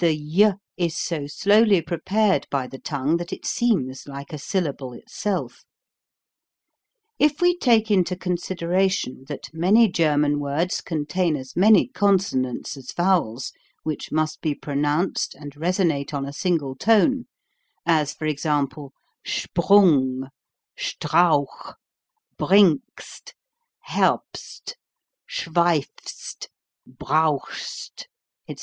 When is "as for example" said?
17.86-18.92